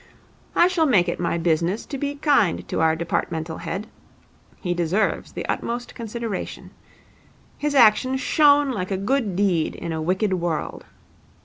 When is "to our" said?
2.69-2.95